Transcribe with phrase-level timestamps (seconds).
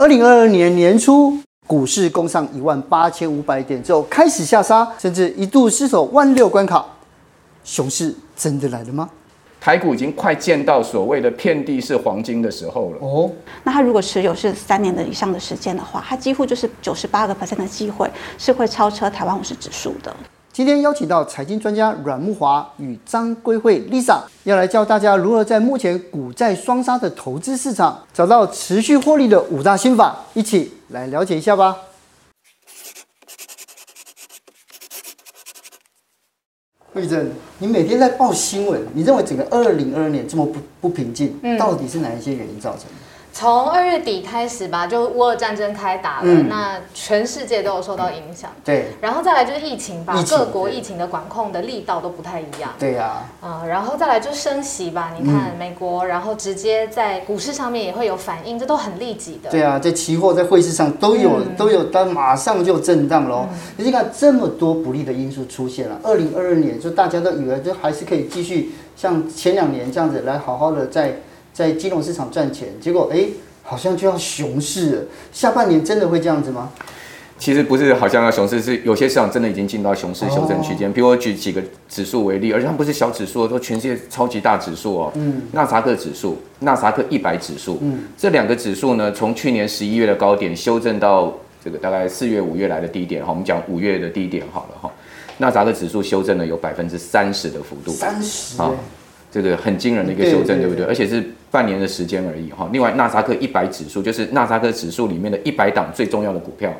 [0.00, 6.82] 二零二二年年初，股市攻上一万八千五百点之后开始下杀，甚至一度失守万六关卡。
[7.64, 9.10] 熊市真的来了吗？
[9.60, 12.98] 台股已经快见到所谓的遍地是黄金的时候了。
[13.02, 13.30] 哦，
[13.62, 20.16] 那它如果持有是三年的以上的时间的话，它几乎就是九十八个 percent 的机会是会超车台湾五十指数的。
[20.60, 31.74] 今天邀请到财经专家阮慕华与张桂慧 Lisa，要来教大家如何在目前股债双杀的投资市场找到持续获利的五大心法，一起来了解一下吧。
[36.92, 42.96] 慧贞，你每天在报新闻，你认为整个二零二二年这么不不平静，嗯、到底是哪一些原因造成的？
[43.32, 48.50] 从二月底开始吧，就乌俄战争开打了，嗯、那全世界都有受到影响。
[48.64, 52.72] 对，然后再来就是疫情吧，疫情，各国疫情的管控的力道都不太一样。
[52.78, 59.48] 对呀、啊，嗯，然后再来就升息吧，你看美国，然后直接在股市上面也会有反应，这都很立即的。
[59.48, 63.46] 对啊，在期货、在汇市上都有、嗯、都有，但马上就震荡喽。
[63.76, 71.14] 你、嗯、看这么多不利的因素出现了，二零二二年就大家都以为就还是可以继续像前两年这样子来好好的在。
[71.52, 73.24] 在金融市场赚钱，结果哎，
[73.62, 75.02] 好像就要熊市了。
[75.32, 76.70] 下半年真的会这样子吗？
[77.38, 80.92] 其实不是，好像要熊市，是有些市场真的已经进到熊市修正区间。
[80.92, 85.12] 比如我举几个指数为例，而且它不是小指数，都全世界超级大指数哦。
[85.14, 85.40] 嗯。
[85.52, 91.32] 纳萨克指数、纳萨克一百指数，嗯，这两个指数呢，从去年十一月的高点修正到
[91.64, 94.92] 这个大概四月、五月来的低点哈，我们讲五月的低点好了哈。
[95.38, 98.70] 纳萨克指数修正了有百分之三十的幅度，三十啊。
[99.32, 100.84] 这个很惊人的一个修正，对不对？
[100.84, 102.68] 而且是半年的时间而已哈。
[102.72, 106.72] 另外，纳斯达克一百指数就是纳斯达克指数里面的一百档最重要的股票，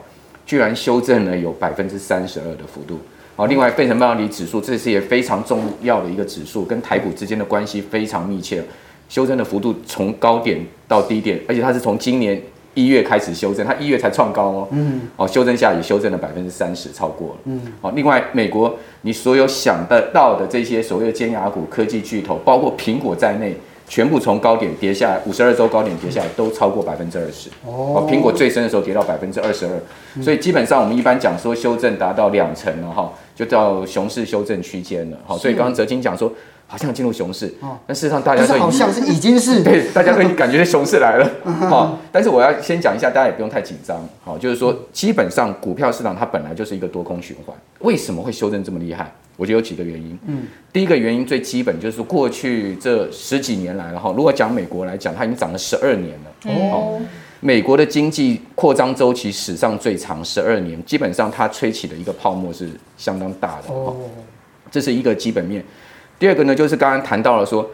[0.47, 2.99] 居然修正了有百分之三十二的幅度。
[3.37, 8.63] 好，另外费城半导体指数，这是也非常重要的一个指数，跟台股之间的关系非常密切，
[9.09, 12.41] 修正的幅度从高点到低点，而且它是从今年。
[12.73, 23.57] 一月开始修正，它一月才创高哦，嗯，哦，修正下也修正了百分之三十，超过了，嗯，好，另外美国你所有想得到的这些所谓的尖牙股、科技巨头，包括苹果在内，
[23.91, 36.33] 全部从高点跌下来，五十二周高点跌下来都超过百分之二十，哦，苹果最深的时候跌到百分之二十二，所以基本上我们一般讲说修正达到两成了哈，就到熊市修正区间了，好，所以刚刚哲清讲说。
[36.71, 37.53] 好像进入熊市，
[37.85, 39.61] 但事实上大家都好像是已经是。
[39.65, 41.29] 对，大家会感觉熊市来了，
[41.69, 49.13] 好，但是我要先讲一下，大家也不用太紧张，好，就是说基本上股票市场它本来就是一个多空循环，为什么会修正这么厉害？
[49.37, 57.01] 我觉得有几个原因，嗯，第一个原因最基本就是过去这十几年来了哈，如果讲美国来讲，它已经涨了十二年了，哦，
[57.41, 63.97] 美国的经济扩张周期史上最长十二年，基本上它吹起的一个泡沫是相当大的，哦，
[64.71, 65.65] 这是一个基本面。
[66.21, 67.67] 第二个呢，就是刚刚谈到了说，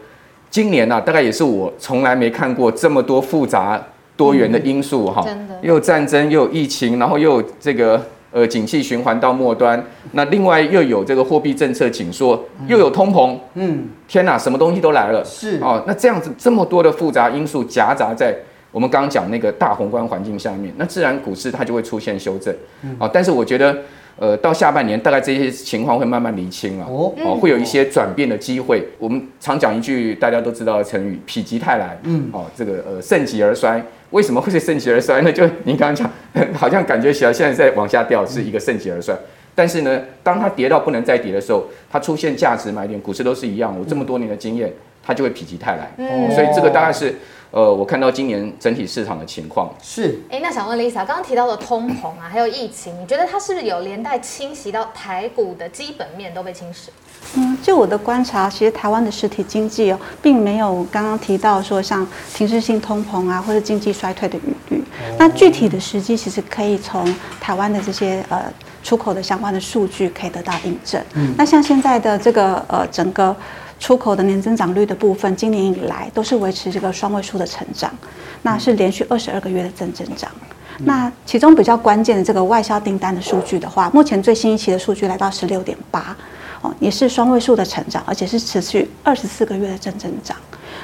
[0.49, 3.79] 今年啊，大概也是我从来没看过这么多复杂
[4.15, 15.59] 多元的因素哈，真的，又有战争，又有疫情，然后又有这个呃景气循环到末端，那另外又有这个货币政策紧缩，又有通膨，嗯，天哪，什么东西都来了，是。
[15.61, 18.33] 哦，那这样子这么多的复杂因素夹杂在
[18.71, 22.55] 我们刚刚讲那个大宏观环境下面，那自然股市它就会出现修正，
[22.97, 23.77] 啊，但是我觉得。
[24.17, 28.83] 呃，到下半年大概这些情况会慢慢厘清了，哦，哦，会有一些转变的机会。
[28.97, 35.31] 我们常讲一句大家都知道的成语“否极泰来”，嗯，哦，这个呃盛极而衰，为什么会是盛极而衰呢？
[35.31, 36.09] 就您刚刚讲，
[36.57, 39.15] 好像感觉起来现在在往下掉，是一个盛极而衰。
[39.57, 43.75] 但是呢，当它跌到不能再跌的时候，它出现价值买点，股市都是一样。
[43.75, 44.71] 我这么多年的经验，
[45.03, 45.91] 它就会否极泰来。
[45.97, 47.15] 嗯，所以这个大概是。
[47.49, 56.89] 呃，我看到今年整体市场的情况是，哎，那想问 Lisa，刚刚提到的通膨啊，还有疫情，你觉得它是不是有连带侵袭到台股的基本面都被侵蚀？
[57.37, 64.81] 嗯，就我的观察，其实台湾的实体经济哦，并没有刚刚提到说像停滞性通膨啊，或者经济衰退的疑虑。
[64.81, 68.43] 哦、那具体的时机，其实可以从台湾的这些呃
[68.87, 71.03] 出口的相关的数据可以得到印证。
[71.15, 73.35] 嗯，那像现在的这个呃整个。
[73.79, 77.93] 出口的年增长率的部分，今年以来都是维持这个双位数的成长，
[78.41, 80.31] 那是连续二十二个月的正增长。
[80.79, 86.17] 那其中比较关键的这个外销订单的数据的话，目前最新一期的数据来到十六点八，
[86.63, 90.35] 哦，也是双位数的成长，而且是持续二十四个月的正增长。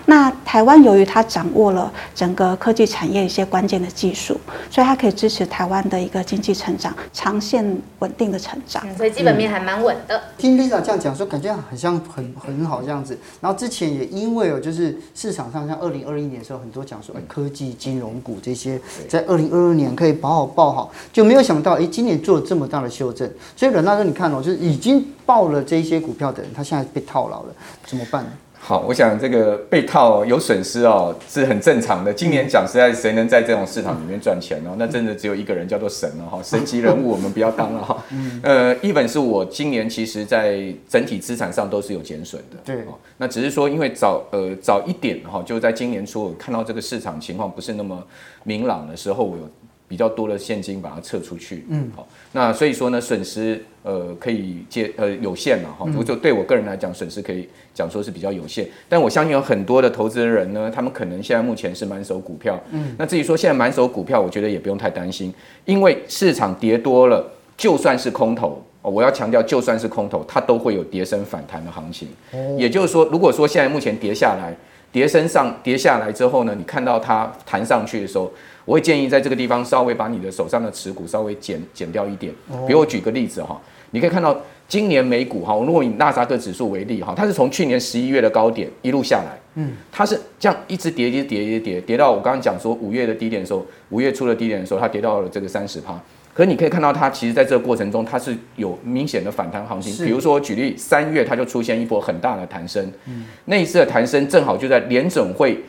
[0.06, 7.66] 那台湾由于它掌握了整个科技产业一些关键的技术，所以它可以支持台湾的一个经济成长，长线
[8.00, 8.84] 稳定的成长。
[8.86, 10.22] 嗯，所以基本面还蛮稳的。
[10.38, 13.18] 听 Lisa 这样讲说，感觉很像很很好这样子。
[13.42, 23.30] 然后之前也因为哦就是市场上像二零二一年的时候，很多讲说，哎，科技金融股这些在二零二二年可以保好抱好，就没有想到，哎，今年做了这么大的修正。
[23.56, 27.54] 所以阮大哥，你看哦，就是已经抱了这些股票的人，他现在被套牢了，
[27.86, 28.26] 怎么办？
[28.66, 32.14] 好，我想这个被套有损失哦，是很正常的。
[32.14, 34.74] 今年讲实在，谁能在这种市场里面赚钱哦？
[34.80, 38.02] 那真的只有一个人叫做神了哈，神级人物我们不要当了哈。
[38.42, 42.58] 呃，一本是我今年其实在整体资产上都是有减损的。
[42.64, 42.86] 对，
[43.18, 48.02] 那只是说因为早呃早一点哈，就在今年初我看到这个市场情况不是那么
[48.46, 49.44] 明朗的时候，我有。
[49.88, 65.32] 比较多的现金把它撤出去，嗯，好，那所以说呢，损失呃可以接呃有限嘛哈，就对我个人来讲，损失可以讲说是比较有限，但我相信有很多的投资人呢，他们可能现在目前是满手股票，嗯，那至于说现在满手股票，我觉得也不用太担心，
[65.66, 74.56] 因为市场跌多了，就算是空头，我要强调，就算是空头，它都会有跌升反弹的行情，哦，也就是说，如果说现在目前跌下来，
[74.92, 78.32] 跌升上跌下来之后呢，你看到它弹上去的时候。
[78.66, 82.34] 我会建议在这个地方稍微把你的手上的持股稍微减减掉一点。
[82.66, 83.60] 比如我举个例子哈，
[83.92, 84.36] 你可以看到
[84.68, 96.00] 今年美股哈，如果以纳斯达克指数为例哈，它是从去年十一月的高点一路下来，嗯，它是这样一直跌，一直跌，一直跌，跌到我刚刚讲说五月的低点的时候，五月初的低点的时候，它跌到了这个三十趴。
[96.34, 100.06] 可是你可以看到它其实在这个过程中，它是有明显的反弹行情。
[100.06, 105.60] 比如说举例，三月它就出现一波很大的弹升，嗯，那一次的弹升正好就在联准会。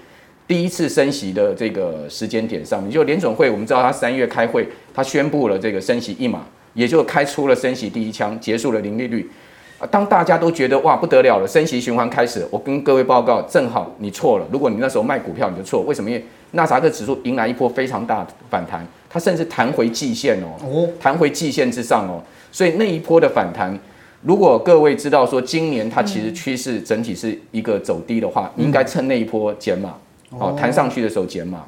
[0.46, 6.44] 第一次升息的这个时间点上，你就联准会，我们知道他三月开会，他宣布了这个升息一码，
[6.74, 9.30] 也就开出了升息第一枪，结束了零利率。
[9.78, 14.46] 啊，当大家都觉得哇不得了了，升息循环开始，我跟各位报告，正好你错了。
[14.52, 15.80] 如果你那时候卖股票，你就错。
[15.80, 16.10] 为什么？
[16.10, 22.22] 因为纳斯达克指数迎来一波非常大的反弹，它甚至弹回季线哦，弹回季线之上哦。
[22.52, 23.76] 所以那一波的反弹，
[24.22, 29.94] 如果各位知道说今年它其实趋势整体是一个走低的话，你应该趁那一波减码。
[30.38, 31.64] 好，弹上去的时候减码，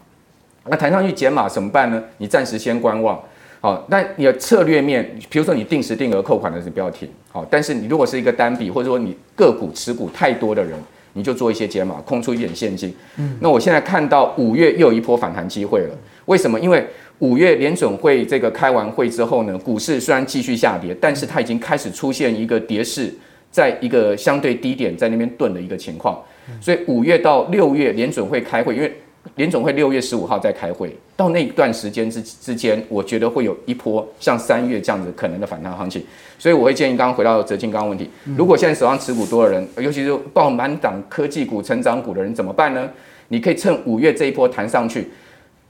[0.69, 2.03] 那弹上去减码怎么办呢？
[2.19, 3.21] 你暂时先观望，
[3.61, 10.79] 好，那你的策略面，比如说你定时定额扣款的时候不要停，好，但是你如果是一个单笔或者说你个股持股太多的人，
[11.13, 12.95] 你就做一些减码，空出一点现金。
[13.17, 15.95] 嗯，那我现在看到五月又有一波反弹机会了，
[16.27, 16.59] 为什么？
[16.61, 16.87] 因为
[17.21, 23.15] 五月联准会这个开完会之后呢，股市虽然继续下跌，但是它已经开始出现一个跌势，
[23.51, 26.21] 在一个相对低点在那边顿的一个情况。
[26.61, 28.93] 所以五月到六月联准会开会，因为
[29.35, 36.03] 联准会六月十五号在开会，到那一段时间之之间，我觉得会有一波像三月这样子可能的反弹行情。
[36.39, 42.89] 所以我会建议，刚刚回到哲金刚刚问题，如果现在手上持股多的人，尤其是抱满档科技股、成长股的人怎么办呢？
[43.29, 45.09] 你可以趁五月这一波弹上去，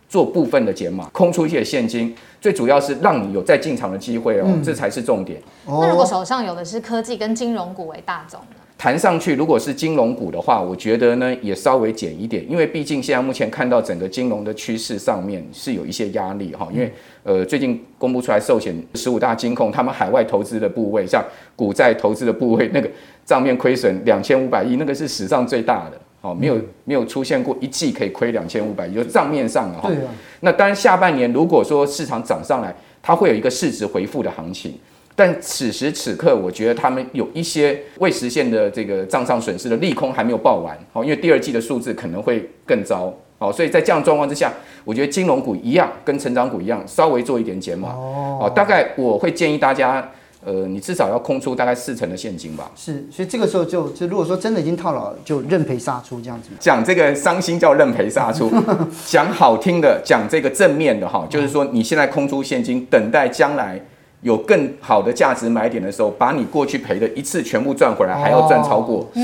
[0.09, 5.41] 做部分的减码，空出一些现金，最主要是让你有再进场的机会哦，这才是重点。
[5.67, 8.57] 那如果手上有的是科技跟金融股为大宗呢？
[8.79, 16.69] 谈上去，如果是金融股的话，我觉得呢也稍微减一点，因为毕竟现在目前看到整个金融的趋势上面是有一些压力哈。
[16.71, 16.93] 因为
[17.23, 21.25] 呃最近公布出来寿险十五大金控，他们海外投资的部位，像
[21.57, 22.89] 股债投资的部位，那个
[23.25, 29.89] 账面亏损两千五百亿，那个是史上最大的哦，没有没有出现过一季可以亏两千五百亿，就账面上了哈。
[29.89, 30.11] 对啊。
[30.41, 34.75] 那当然下半年如果说市场涨上来，它会有一个市值回复的行情。
[35.19, 44.53] 但此时此刻，我觉得他们有一些未实现的这个账上损失的利空还没有报完，好，因为第二季的数字可能会更糟，好，所以在这样状况之下，
[44.85, 50.07] 我觉得金融股一样，跟成长股一样，稍微做一点减码，哦，大概我会建议大家，
[50.47, 52.71] 呃，你至少要空出大概四成的现金吧。
[52.77, 56.51] 是，所以这个时候就就如果说真的已经套牢了，就认赔杀出这样子。
[56.61, 58.51] 讲这个伤心叫认赔杀出，
[59.05, 63.81] 讲好听的，讲这个正面的哈，就是说你现在空出现金，等待将来。
[64.23, 69.07] 有更好的价值买点的时候，把你过去赔的一次全部赚回来，还要赚超过。
[69.15, 69.21] 是，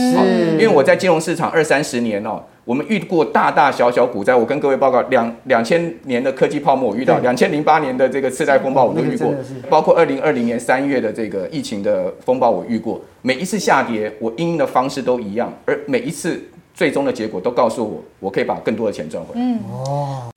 [0.53, 4.35] 因为我在金融市场二三十年哦，我们遇过大大小小股灾。
[4.35, 9.35] 我跟各位报告，两两千年的科技泡沫我遇到，两千零八年的这个次贷风暴我都遇过，
[9.69, 13.01] 包括二零二零年三月的这个疫情的风暴我遇过。
[13.23, 16.41] 每一次下跌，我因应的方式都一样，而每一次
[16.73, 19.41] 最终的结果都告诉我，我可以把更多的钱赚回来。
[19.41, 20.31] 嗯哦。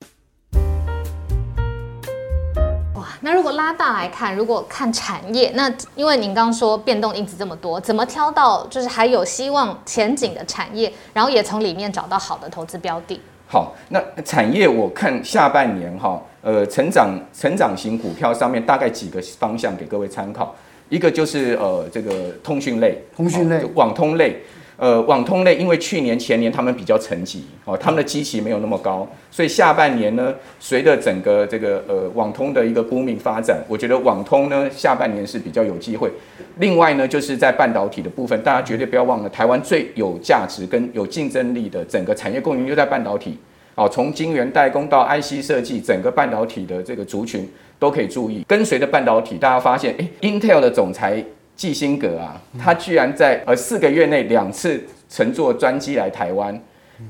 [3.26, 13.20] 那如果拉大来看，如果看产业，那因为您刚刚说变动因子这么多，怎么挑到就是还有希望前景的产业，然后也从里面找到好的投资标的？
[13.48, 20.54] 好，那产业我看下半年哈，呃，成长成长型股票上面大概几个方向给各位参考，
[20.88, 24.40] 一个就是呃这个通讯类，通讯类，网通类。
[24.78, 36.10] 呃，网通类，因为去年前年他们比较沉寂，哦，他们的基期没有那么高，所以下半年呢，随着整个这个呃网通的一个 booming 发展，我觉得网通呢下半年是比较有机会。
[36.58, 43.38] 另外呢，就是在半导体的部分，大家绝对不要忘了，台湾最有价值跟有竞争力的整个产业供应链就在半导体，
[43.76, 48.44] 哦，从晶圆代工到 IC 设计，整个半导体的这个族群都可以注意。
[48.46, 51.24] 跟随着半导体，大家发现，诶，Intel 的总裁。
[51.56, 56.60] 基辛格啊，他居然在呃四个月内两次乘坐专机来台湾。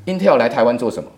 [0.07, 1.09] Intel 来台湾做什么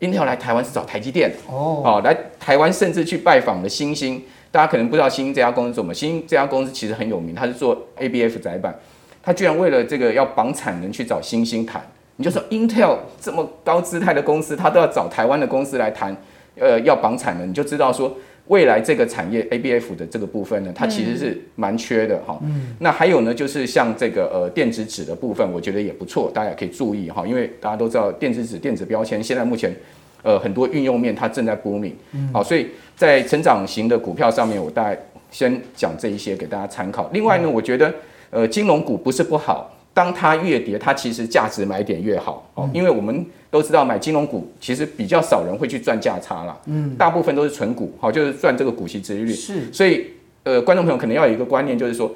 [0.00, 4.22] ？Intel 来台湾是找台积电哦，哦，来台湾甚至去拜访了星星。
[4.50, 8.74] 大家可能不知道星星这家公司做什么，星星这家公司其实很有名，它是做 ABF 载板。
[9.22, 11.82] 他居然为了这个要绑产能去找星星谈。
[12.16, 16.16] 你就说 Intel 这么高姿态的公司，他都要找台湾的公司来谈，
[16.58, 18.12] 呃，要绑产能，你就知道说
[18.48, 22.38] 未来这个产业 ABF 的这个部分呢，它其实是蛮缺的哈。
[22.42, 22.74] 嗯。
[22.80, 29.74] 那还有呢，就是像这个呃电子纸的部分，我觉得也不错，大家也可以注意哈，因为大家都知道电子纸、电子标签现在目前
[30.22, 31.92] 呃很多运用面它正在 booming。
[32.12, 32.28] 嗯。
[32.32, 34.98] 好，所以在成长型的股票上面，我大概
[35.30, 37.08] 先讲这一些给大家参考。
[37.12, 37.94] 另外呢，我觉得
[38.30, 39.74] 呃金融股不是不好。
[39.94, 49.32] 当它越跌，它其实价值买点越好哦，因为我们都知道买金融股其实比较少人会去赚价差啦，嗯，大部分都是纯股，好，就是赚这个股息殖率。
[49.32, 50.06] 是，所以
[50.44, 52.10] 呃，观众朋友可能要有一个观念，就是说，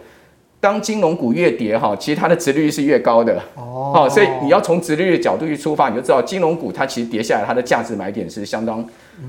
[0.60, 8.84] 当金融股越跌哈，其实它的值率是越高的哦，好，所以你要从殖利率的角度去出发，你就知道金融股它其实跌下来，它的价值买点是相当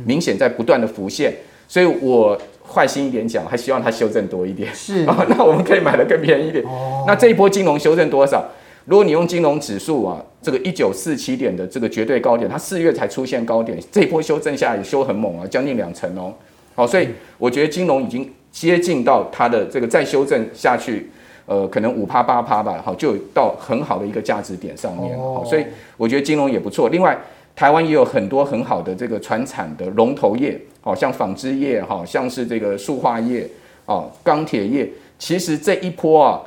[0.06, 1.34] 明显在不断的浮现，
[1.68, 2.38] 所以我。
[2.66, 4.74] 坏心一点讲，还希望它修正多一点。
[4.74, 6.64] 是啊， 那我们可以买的更便宜一点。
[6.64, 8.42] 哦，那这一波金融修正多少？
[8.86, 16.34] 如果你用金融指数啊，这个一九四七点的这个绝对高点，它四月才出现高点，这一波修正下来也修很猛啊，将近两成哦。
[16.76, 21.10] 好，所以我觉得金融已经接近到它的这个再修正下去，
[21.46, 25.18] 呃，可能五趴八趴吧，好，就到很好的一个价值点上面。
[25.18, 25.66] 好，所以
[25.98, 26.90] 我觉得金融也不错。
[26.90, 27.18] 另外，
[27.56, 30.60] 台湾也有很多很好的这个船产的龙头业。
[30.86, 33.48] 好像纺织业，好像是这个塑化业，
[33.86, 34.86] 哦，钢铁业，
[35.18, 36.42] 其实这一波啊，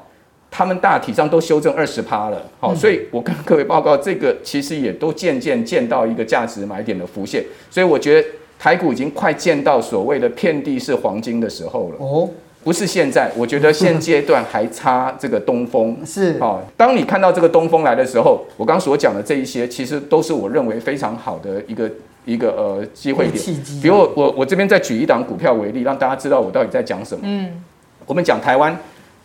[0.51, 11.97] 他们大体上都修正二十趴了，好，所以我跟各位报告，这个其实也都渐渐见到一个价值买点的浮现，所以我觉得台股已经快见到所谓的遍地是黄金的时候了。
[11.99, 12.29] 哦。
[12.65, 16.61] 不是现在，我觉得现阶段还差这个东风 是哦。
[16.77, 21.89] 当你看到这个东风来的时候，我刚刚所讲的这一些，其实都是我认为非常好的一个
[22.25, 23.41] 一个呃机会点。
[23.81, 27.21] 比如我我我这边再举一档股票为例，让大家知道我到底在讲什么。
[27.23, 27.63] 嗯，
[28.05, 28.77] 我们讲台湾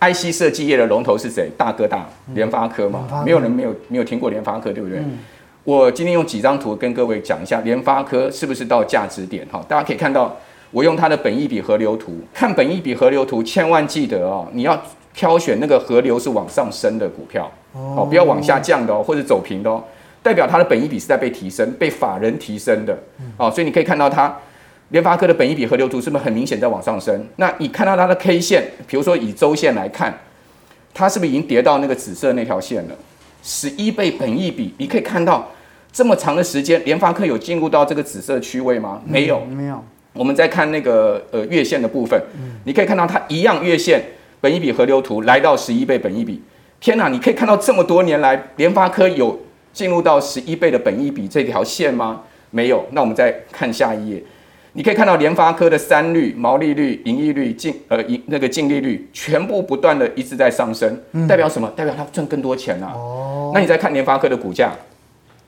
[0.01, 1.49] IC 设计业的龙头是谁？
[1.57, 4.99] 大哥大，联发科嘛，没有人没有没有听过联发科，对不对？
[5.63, 9.47] 我今天用几张图跟各位讲一下联发科是不是到价值点？
[9.51, 10.35] 哈，大家可以看到。
[10.73, 14.81] 我用它的本益比河流图，看本益比河流图，千万记得哦，你要
[15.13, 19.83] 挑选那个河流是往上升的股票，哦，不要往下降的哦，或者走平的哦，
[20.23, 22.97] 代表它的本益比是在被提升，被法人提升的，
[23.35, 24.33] 哦，所以你可以看到它
[24.91, 27.25] 联发科的本益比河流图是不是很明显在往上升？
[27.37, 30.17] 那你看到它的 K 线，比如说以周线来看，
[30.93, 32.95] 它是不是已经跌到那个紫色那条线了？
[33.41, 35.49] 十一倍本益比，你可以看到
[35.91, 39.01] 这么长的时间，联发科有进入到这个紫色区位吗？
[39.05, 39.83] 没有，没有。
[40.13, 42.21] 我们再看那个呃月线的部分，
[42.65, 44.03] 你可以看到它一样月线
[44.41, 46.43] 本益比河流图来到十一倍本益比，
[46.81, 47.07] 天哪！
[47.07, 49.39] 你可以看到这么多年来联发科有
[49.71, 52.23] 进入到十一倍的本益比这条线吗？
[52.49, 52.85] 没有。
[52.91, 54.21] 那我们再看下一页，
[54.73, 61.71] 你可以看到联发科的三率、毛利率、盈利率、净呃盈那个净利率全部不断的一直在上升，代表什么？
[61.75, 62.93] 代表它赚更多钱啊！
[62.95, 63.51] 哦。
[63.53, 64.73] 那你再看联发科的股价，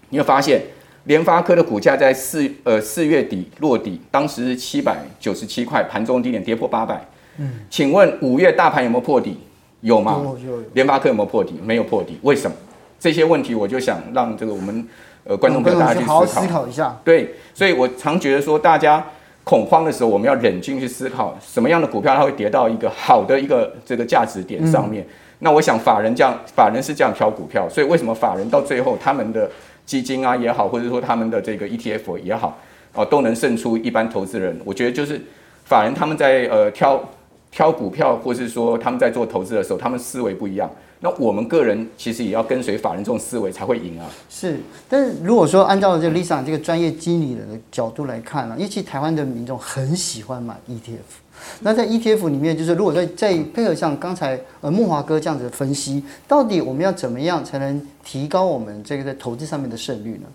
[0.10, 0.62] 你会发现。
[1.06, 7.06] 联发科的股价在四呃四月底落底，当时是七百九十七块，盘中低点跌破八百。
[7.39, 9.38] 嗯，请问五月大盘有没有破底？
[9.82, 10.22] 有吗？
[10.24, 10.63] 有有有。
[10.72, 11.60] 联发科有没有破底？
[11.62, 12.56] 没有破底，为什么？
[13.01, 14.88] 这些问题我就想让这个我们
[15.25, 16.98] 呃观众朋友大家去思考一下。
[17.03, 19.06] 对，所以我常觉得说，大家
[19.43, 25.03] 恐慌的时候，我们要冷静去思考，什么样的股票它会跌到一个好的一个这个价值点上面。
[25.03, 25.09] 嗯、
[25.39, 29.50] 那我想法人这样，法人是这样挑股票，所以为什么法人到最后他们的
[29.85, 32.57] 基金啊也好，或者说他们的这个 ETF 也好，
[32.93, 34.57] 哦，都能胜出一般投资人。
[34.63, 35.21] 我觉得就是
[35.65, 37.03] 法人他们在呃挑
[37.51, 40.69] 挑股票，或是说他们在做投资的时候，他们思维不一样。
[41.03, 44.05] 那我们个人其实也要跟随法人这种思维才会赢啊。
[44.29, 44.57] 是，
[44.88, 51.19] 但是如果说按照这个 Lisa 这个专业经理人的角度来看呢，因为其实台湾的民众很喜欢买 ETF。
[51.60, 60.27] 那在 ETF 里面，就是如果再再配合像刚才呃慕驊哥这样子的分析，到底我们要怎么样才能提高我们这个在投资上面的胜率呢？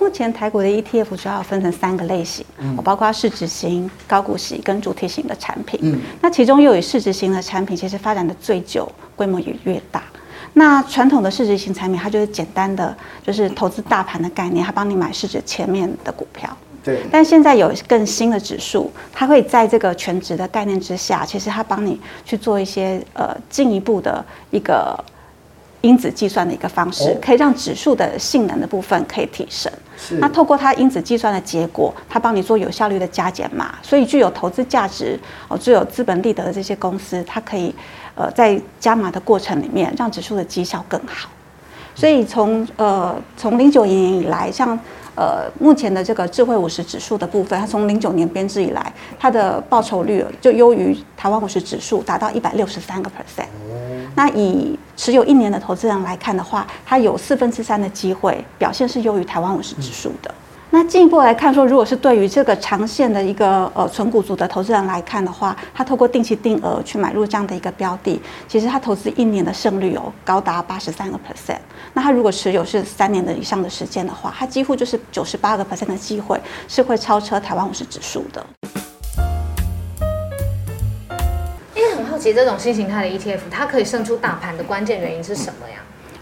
[0.00, 5.78] 目前台股的 ETF 主要分成三个类型，嗯，包括市值型、高股息跟主题型的产品。
[5.84, 10.02] 嗯，那其中又以市值型的产品其实发展的最久，规模也越大。
[10.58, 16.48] 那传统的市值型产品，它就是简单的，就是投资大盘的概念，它帮你买市值前面的股票。
[16.82, 24.98] 对，但现在有更新的指数，它会在这个全值的概念之下，其实它帮你去做一些呃进一步的一个
[25.82, 29.70] 因子计算的一个方式，可以让指数的性能的部分可以提升。
[29.98, 37.74] 是，那透过它因子计算的结果，它帮你做有效率的加减码，所以具有投资价值哦，具有资本利得的这些公司，它可以
[38.16, 41.28] 呃在加码的过程里面让指数的绩效更好。
[41.94, 44.78] 所以从呃从零九年以来，像
[45.14, 53.46] 呃目前的这个智慧五十指数的部分，它从零九年编制以来，它的报酬率就优于台湾五十指数，达到一百六十三个 percent。
[54.14, 60.34] 那以持有一年的投资人来看的话，它有四分之三的机会表现是优于台湾五十指数的。
[60.68, 71.58] 那进一步来看说，如果是对于这个长线的一个呃纯股族的投资人来看的话，他透过定期定额去买入这样的一个标的，其实他投资一年的胜率有高达八十三个 percent。
[71.94, 78.44] 那他如果持有是三年的以上的时间的话，他几乎就是九十八个 percent 的机会是会超车台湾五十指数的。
[81.74, 85.76] 因为很好奇这种新形态的 ETF，它可以胜出大盘的关键原因是什么呀？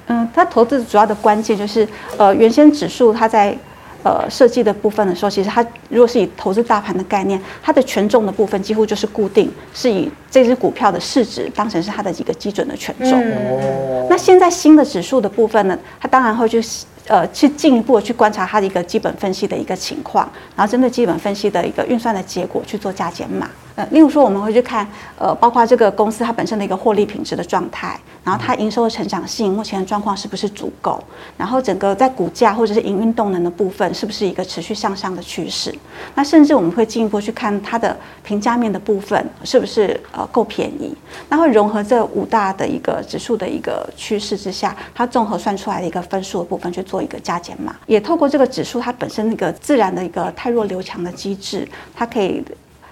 [0.07, 3.57] 嗯，它投资主要的关键就是，呃，原先指数它在
[4.05, 13.13] 呃设计的部分的时候，其实它如果是以投资大盘的概念，它的权重的部分几乎就是固定，是以这只股票的市值当成是它的一个基准的权重。
[13.13, 16.63] 嗯、那现在新的指数的部分呢，它当然会去
[17.09, 23.49] 呃去进一步的去观察它的一个基本分析的一个情况，然后针对基本分析的一个运算的结果去做加减码。
[23.77, 24.87] 呃，例如说，我们会去看，
[25.19, 31.03] 呃，包括这个公司它本身的一个获利品质的状态，然后它营收的成长性目前的状况是不是足够，
[31.37, 35.75] 然后整个在股价或者是营运动能的部分是不是一个持续向上的趋势，
[36.15, 40.97] 那甚至我们会进一步去看它的评价面的部分是不是呃够便宜，
[41.29, 52.45] 那会融合这五大的一个指数的一个趋势之下，它综合算出来的一个分数的部分去做一个加减码，也透过这个指数它本身一个自然的一个太弱留强的机制，它可以。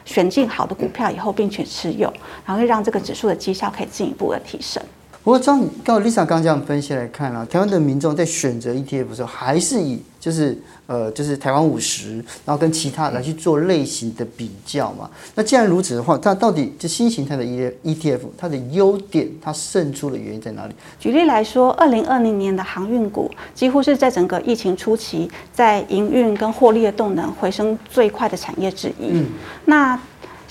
[0.05, 2.13] 选进好的股票以后，并且持有，
[2.45, 4.83] 然后会让这个指数的绩效可以进一步的提升。
[5.25, 15.09] 不过，照你刚 Lisa 刚这样分析来看啊，台湾的民众在选择 ETF 的时候，还是以就是呃就是台湾五十，然后跟其他来去做类型的比较嘛。
[15.37, 20.75] 那既然如此的话，它到底这新形态的 ETF 它的优点，它胜出的原因在哪里？
[20.99, 29.11] 举例来说，二零二零年的航运股几乎是在整个疫情初期，在营运跟获利的动能回升最快的产业之一。
[29.13, 29.27] 嗯，
[29.67, 29.97] 那。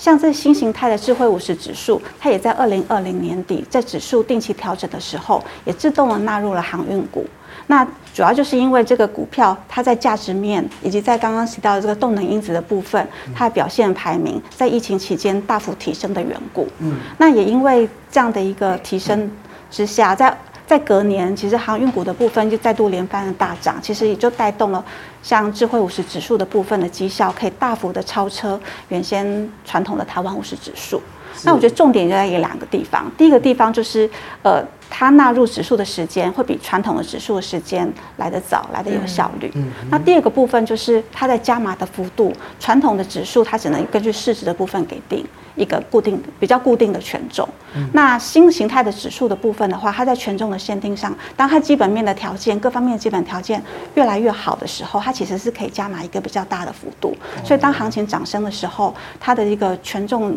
[0.02, 7.24] 像这新形态的智慧五十指数，它也在二零二零年底在指数定期调整的时候，也自动的纳入了航运股。
[7.68, 16.66] 那主要就是因为这个股票，它在价值面以及在刚刚提到的这个动能因子的部分，它的表现排名在疫情期间大幅提升的缘故。
[16.80, 19.30] 嗯，那也因为这样的一个提升
[19.70, 20.36] 之下，在
[20.72, 24.82] 在隔年，其实航运股的部分就再度连番的大涨，其实也就带动了
[25.22, 28.58] 像智慧五十指数的部分的绩效可以大幅的超车
[28.88, 31.02] 原先传统的台湾五十指数。
[31.44, 34.08] 那我觉得重点就在于两个地方，第一个地方就是
[34.42, 39.52] 呃，它纳入指数的时间会比传统的指数的时间来得早，来得有效率。
[39.54, 45.22] 嗯嗯、那第二个部分就是它在加码的幅度，传统的指数它只能根据市值的部分给定
[45.54, 47.48] 一个固定比较固定的权重。
[47.74, 53.62] 嗯、那新形态的指数的部分的话，它在权重的限定上，当它基本面的条件各方面的基本条件
[53.94, 57.16] 越来越好的时候，它其实是可以加码一个比较大的幅度。
[57.44, 60.36] 所以当行情涨升的时候，它的一个权重。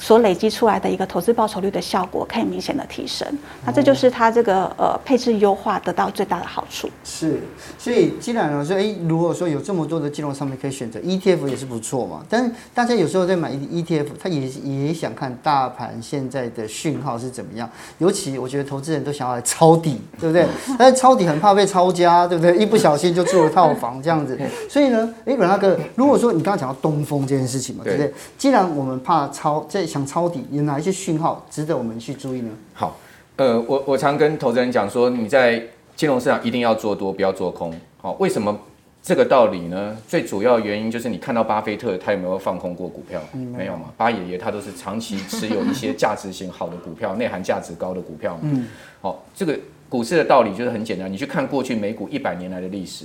[0.00, 3.28] 所累积出来的一个投资报酬率的效果可以明显的提升，
[3.66, 6.88] 那这就是它这个呃配置优化得到最大的好处。
[7.04, 7.38] 是，
[7.78, 12.24] 所以既然呢说，哎，如果说有这么多的金融商品可以选择，ETF 也是不错嘛。
[12.30, 17.68] 但是大家有时候在买 ETF，他也也想看大盘现在的讯号是怎么样。
[17.98, 20.46] 尤其我觉得投资人都想要来抄底，对不对？
[20.78, 22.56] 但是抄底很怕被抄家，对不对？
[22.56, 24.38] 一不小心就住了套房这样子。
[24.66, 28.10] 所以呢，哎，阮大哥，如果说你刚刚讲到东风这件事情嘛，对不对？
[28.38, 29.89] 既然我们怕抄这。
[29.90, 32.50] 想抄底有哪一些讯号值得我们去注意呢？
[32.72, 32.96] 好，
[33.36, 35.60] 呃，我我常跟投资人讲说，你在
[35.96, 37.74] 金融市场一定要做多，不要做空。
[37.98, 38.56] 好，为什么
[39.02, 39.96] 这个道理呢？
[40.06, 43.20] 最主要原因就是你看到巴菲特他有没有放空过股票？
[43.34, 43.92] 嗯、没有嘛？
[43.96, 48.38] 巴爷爷他都是长期持有一些价值型好的股票，内涵价值高的股票。
[48.42, 48.66] 嗯，
[49.02, 53.04] 好，这个股市的道理就是很简单，你去看过去美股一百年来的历史。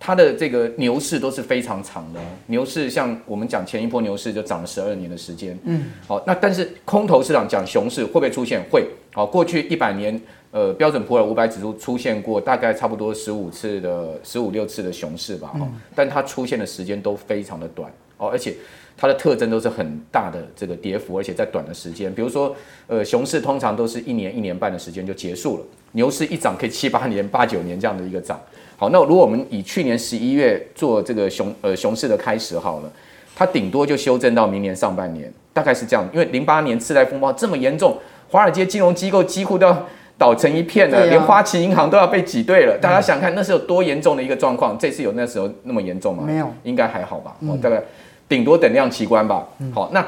[0.00, 8.62] 它的这个牛市都是非常长的，牛市像我们讲前一波牛市就涨了十二年的时间，嗯，好，那但是空头市场讲熊市会不会出现？
[8.70, 10.18] 会，好，过去一百年，
[10.52, 18.54] 呃，标准普尔五百指数出现过大概差不多十五次的十五六次的熊市吧，嗯，但它出现的时间都非常的短，哦，而且
[18.96, 22.54] 它的特征都是很大的这个跌幅，而且在短的时间，比如说，
[22.86, 28.40] 呃，熊市通常都是一年一年半的时间就结束了，牛市一涨可以七八年、八九年这样的一个涨。
[28.80, 32.88] 好，那如果我们以去年十一月做这个熊呃熊市的开始好了，
[33.34, 36.08] 它顶多就修正到明年上半年，大概是这样。
[36.12, 37.98] 因为零八年次贷风暴这么严重，
[38.30, 39.86] 华尔街金融机构几乎都要
[40.16, 42.78] 倒成一片了，连花旗银行都要被挤兑了。
[42.80, 44.78] 大家想看那是有多严重的一个状况？
[44.78, 46.22] 这次有那时候那么严重吗？
[46.24, 47.34] 没有，应该还好吧？
[47.40, 47.82] 哦，大概
[48.28, 49.44] 顶多等量齐观吧。
[49.74, 50.06] 好，那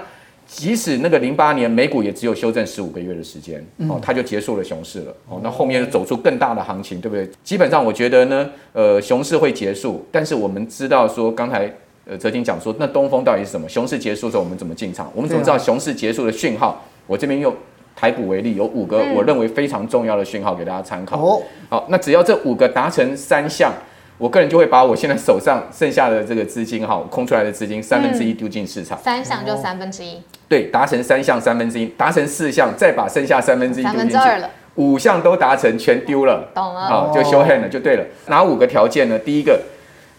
[0.52, 5.14] 即使那个零八年美股也只有修正十五个月的时间，哦，它就结束了熊市了。
[5.28, 7.30] 哦，那后面就走出更大的行情，对不对？
[7.44, 11.72] 基本上我觉得呢，呃，熊市会结束，但是我们知道说，刚才
[12.04, 13.68] 呃哲青讲说，那东风到底是什么？
[13.68, 15.10] 熊市结束之后我们怎么进场？
[15.14, 16.84] 我们怎么知道熊市结束的讯号？
[17.06, 17.54] 我这边用
[17.94, 21.16] 台股为例，有五个我认为非常重要的讯号给大家参考。
[21.16, 23.72] 哦，好，那只要这五个达成三项。
[24.20, 38.04] 我个人就会把我现在手上剩下的这个资金哈，空出来的资金三分之一丢进市场，嗯、三项就三分之一，对，达成三项三分之一，达成四项再把剩下三分之一丢进去，三分之二了，五项都达成全丢了，懂了，好，就 show hand 了就对了。
[38.26, 39.18] 哪五个条件呢？
[39.18, 39.58] 第一个，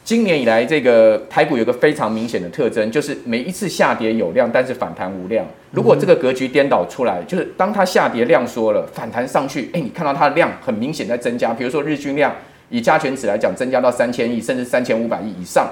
[0.03, 5.45] 今年以来这个台股有个非常明显的特征，就是每一次下跌有量，但是反弹无量。
[5.69, 12.33] 如果这个格局颠倒出来，就是当它下跌量缩了，反弹上去，哎，你看到它的量很明显在增加，比如说日均量。
[12.71, 15.69] 以加权值来讲，增加到三千亿甚至三千五百亿以上，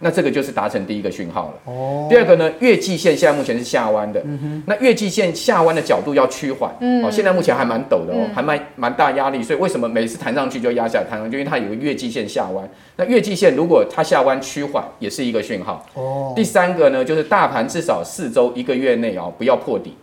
[0.00, 1.72] 那这个就是达成第一个讯号了。
[1.72, 2.06] 哦。
[2.10, 4.20] 第二个呢，月季线现在目前是下弯的。
[4.24, 4.62] 嗯哼。
[4.66, 6.74] 那月季线下弯的角度要趋缓。
[6.80, 7.04] 嗯。
[7.04, 9.42] 哦，现在目前还蛮陡的哦，还蛮蛮大压力。
[9.42, 11.04] 所以为什么每次弹上去就压下来？
[11.04, 12.68] 弹上去，因为它有个月季线下弯。
[12.96, 15.86] 那月季线如果它下弯趋缓，也是一个讯号。
[15.94, 16.32] 哦。
[16.34, 19.94] 第三个呢，就是大盘至少四周一个月内哦，不要破底。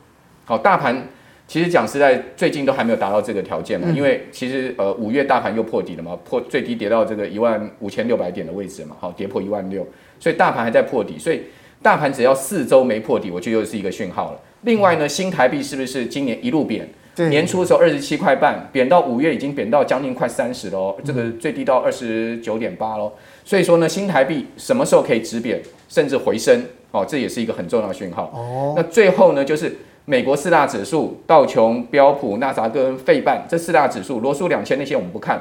[0.46, 1.08] 好，大盘。
[1.48, 9.88] 其实讲实在，最近都还没有达到这个条件嘛，因为其实呃五月大盘又破底了嘛，破最低跌到这个一万五千六百点的位置嘛，好，跌破一万六，
[10.20, 11.44] 所以大盘还在破底，所以
[11.82, 14.40] 大盘只要四周没破底，我就又是一个讯号了。
[14.64, 16.86] 另外呢，新台币是不是今年一路贬？
[17.30, 23.14] 年初的时候二十七块半，贬到五月已经贬到将近快三十喽，这个最低到二十九点八喽。
[23.46, 26.62] 所以说呢，新台币什么时候可以止贬甚至回升？
[26.92, 28.26] 哦，这也是一个很重要的讯号。
[28.36, 29.78] 哦，那最后呢，就是。
[30.10, 35.38] 美国四大指数道琼、标普、纳斯达克跟费半这四大指数，罗素两千那些我们不看。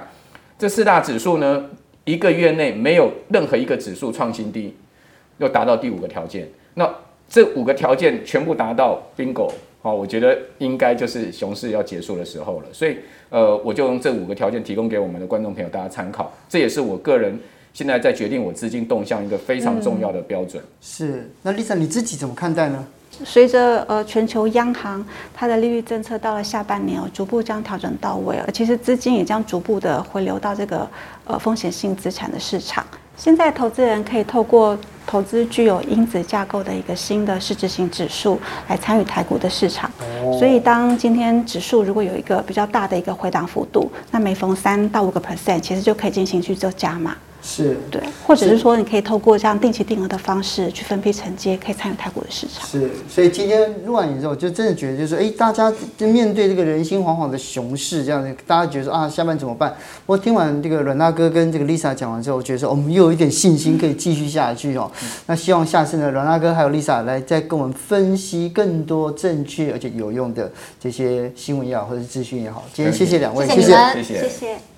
[0.58, 1.66] 这四大指数呢，
[2.04, 4.74] 一个月内没有任何一个指数创新低，
[5.38, 6.48] 又达到第五个条件。
[6.74, 6.92] 那
[7.28, 9.52] 这五个条件全部达到，bingo！
[9.82, 12.66] 好，我觉得应该就是熊市要结束的时候了。
[12.72, 12.96] 所以，
[13.30, 16.32] 呃，我就用这五个条件提供给我们的观众朋友大家参考。
[16.48, 17.38] 这也是我个人
[17.72, 20.60] 现在在决定我资金动向一个非常重要的标准。
[20.80, 22.84] 是，那 Lisa 你自己怎么看待呢？
[23.24, 30.88] 随着呃全球央行它的利率政策到了下半年哦，逐步将调整到位了，其实资金也将逐步的回流到这个
[31.24, 32.84] 呃风险性资产的市场。
[33.16, 39.90] 现在投资人可以透过投资具有因子架构的一个新的市值型指数来参与台股的市场。
[40.38, 47.16] 所以当今天指数如果有一个比较大的一个回档幅度，那每逢三到五个 percent，其实就可以进行去做加码。
[47.48, 52.66] 是对，或者是说，你可以透过这样定期定额的方式去分批承接，可以参与泰国的市场。
[52.66, 59.72] 是，所以今天录完以后，就真的觉得就是，哎，大家就面对这个人心惶惶的熊市，这样子，大家觉得说啊，下半怎么办？
[60.06, 64.90] 我听完这个阮大哥跟这个 Lisa 讲完之后，我觉得说，我们又有一点信心可以继续下去哦。
[65.02, 72.64] 嗯、那希望下次呢，阮大哥还有 Lisa 来再跟我们分析更多正确而且有用的这些新闻也好，或者是资讯也好。
[72.74, 74.20] 今天谢谢两位，谢谢，谢谢。
[74.22, 74.75] 谢谢。